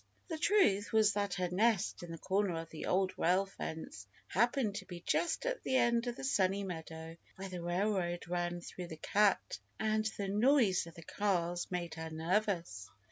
[0.29, 4.73] The truth was that her nest in the corner of the Old Rail Fence happened
[4.77, 8.87] to be just at the end of the Sunny Meadow where the railroad ran through
[8.87, 12.89] the "cut," and the noise of the cars made her nervous.